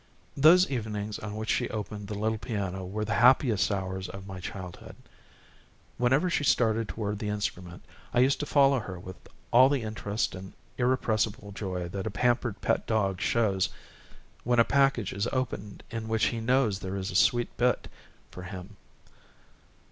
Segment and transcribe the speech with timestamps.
[0.35, 4.39] Those evenings on which she opened the little piano were the happiest hours of my
[4.39, 4.95] childhood.
[5.99, 9.17] Whenever she started toward the instrument, I used to follow her with
[9.51, 13.69] all the interest and irrepressible joy that a pampered pet dog shows
[14.43, 17.87] when a package is opened in which he knows there is a sweet bit
[18.31, 18.77] for him.